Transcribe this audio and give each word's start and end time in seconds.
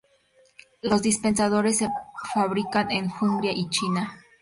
Los 0.81 1.03
dispensadores 1.03 1.77
se 1.77 1.87
fabrican 2.33 2.89
en 2.89 3.11
Hungría 3.21 3.51
y 3.53 3.69
China. 3.69 4.17